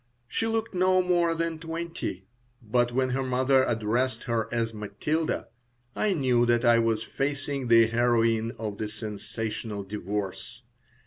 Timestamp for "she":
0.27-0.47